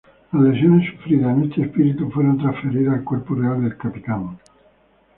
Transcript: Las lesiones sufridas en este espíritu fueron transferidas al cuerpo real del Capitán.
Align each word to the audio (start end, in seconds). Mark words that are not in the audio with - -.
Las 0.31 0.41
lesiones 0.41 0.89
sufridas 0.89 1.37
en 1.37 1.43
este 1.43 1.61
espíritu 1.61 2.09
fueron 2.09 2.39
transferidas 2.39 2.95
al 2.95 3.03
cuerpo 3.03 3.35
real 3.35 3.61
del 3.61 3.77
Capitán. 3.77 4.39